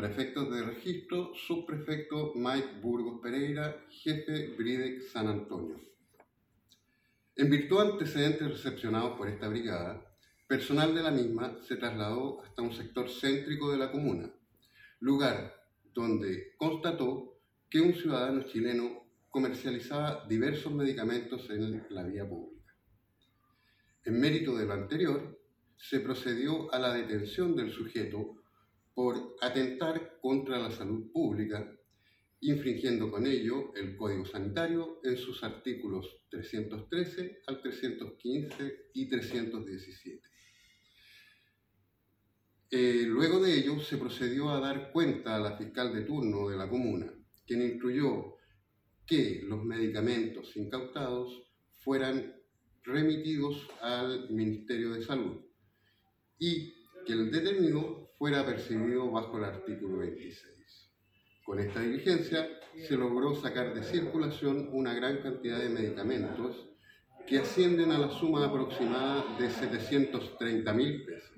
[0.00, 5.78] Para efectos de registro, subprefecto Mike Burgos Pereira, jefe BRIDEC San Antonio.
[7.36, 10.02] En virtud de antecedentes recepcionados por esta brigada,
[10.48, 14.32] personal de la misma se trasladó hasta un sector céntrico de la comuna,
[15.00, 15.54] lugar
[15.92, 17.38] donde constató
[17.68, 22.74] que un ciudadano chileno comercializaba diversos medicamentos en la vía pública.
[24.06, 25.38] En mérito de lo anterior,
[25.76, 28.40] se procedió a la detención del sujeto
[28.94, 31.70] por atentar contra la salud pública,
[32.40, 40.28] infringiendo con ello el Código Sanitario en sus artículos 313 al 315 y 317.
[42.72, 46.56] Eh, luego de ello se procedió a dar cuenta a la fiscal de turno de
[46.56, 47.12] la comuna,
[47.46, 48.36] quien instruyó
[49.04, 52.32] que los medicamentos incautados fueran
[52.84, 55.40] remitidos al Ministerio de Salud
[56.38, 60.90] y que el detenido fuera percibido bajo el artículo 26.
[61.44, 66.68] Con esta diligencia se logró sacar de circulación una gran cantidad de medicamentos
[67.26, 71.32] que ascienden a la suma aproximada de 730 mil pesos